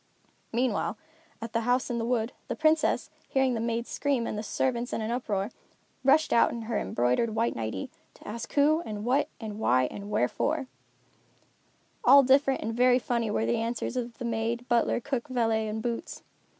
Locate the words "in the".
1.91-2.05